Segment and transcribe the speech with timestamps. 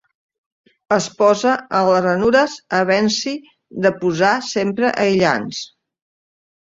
[0.95, 1.51] Es posa
[1.81, 3.35] en les ranures havent-s'hi
[3.85, 5.61] de posar sempre aïllants.